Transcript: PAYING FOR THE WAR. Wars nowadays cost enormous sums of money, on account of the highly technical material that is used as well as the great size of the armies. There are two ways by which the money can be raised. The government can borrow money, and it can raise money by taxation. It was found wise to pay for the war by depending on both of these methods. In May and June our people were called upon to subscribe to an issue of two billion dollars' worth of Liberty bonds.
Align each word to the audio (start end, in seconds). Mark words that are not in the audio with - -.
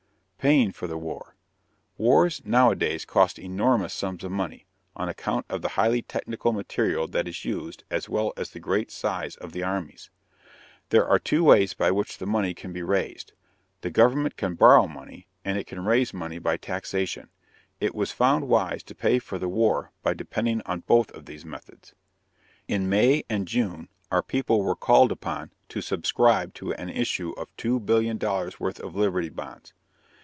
PAYING 0.43 0.71
FOR 0.71 0.87
THE 0.87 0.97
WAR. 0.97 1.35
Wars 1.99 2.41
nowadays 2.43 3.05
cost 3.05 3.37
enormous 3.37 3.93
sums 3.93 4.23
of 4.23 4.31
money, 4.31 4.65
on 4.95 5.07
account 5.07 5.45
of 5.49 5.61
the 5.61 5.67
highly 5.77 6.01
technical 6.01 6.51
material 6.51 7.05
that 7.09 7.27
is 7.27 7.45
used 7.45 7.83
as 7.91 8.09
well 8.09 8.33
as 8.35 8.49
the 8.49 8.59
great 8.59 8.89
size 8.89 9.35
of 9.35 9.51
the 9.51 9.61
armies. 9.61 10.09
There 10.89 11.07
are 11.07 11.19
two 11.19 11.43
ways 11.43 11.75
by 11.75 11.91
which 11.91 12.17
the 12.17 12.25
money 12.25 12.55
can 12.55 12.73
be 12.73 12.81
raised. 12.81 13.33
The 13.81 13.91
government 13.91 14.35
can 14.35 14.55
borrow 14.55 14.87
money, 14.87 15.27
and 15.45 15.59
it 15.59 15.67
can 15.67 15.85
raise 15.85 16.11
money 16.11 16.39
by 16.39 16.57
taxation. 16.57 17.29
It 17.79 17.93
was 17.93 18.11
found 18.11 18.47
wise 18.47 18.81
to 18.85 18.95
pay 18.95 19.19
for 19.19 19.37
the 19.37 19.47
war 19.47 19.91
by 20.01 20.15
depending 20.15 20.63
on 20.65 20.79
both 20.79 21.11
of 21.11 21.25
these 21.27 21.45
methods. 21.45 21.93
In 22.67 22.89
May 22.89 23.23
and 23.29 23.47
June 23.47 23.89
our 24.11 24.23
people 24.23 24.63
were 24.63 24.75
called 24.75 25.11
upon 25.11 25.51
to 25.69 25.81
subscribe 25.81 26.55
to 26.55 26.73
an 26.73 26.89
issue 26.89 27.29
of 27.37 27.55
two 27.57 27.79
billion 27.79 28.17
dollars' 28.17 28.59
worth 28.59 28.79
of 28.79 28.95
Liberty 28.95 29.29
bonds. 29.29 29.73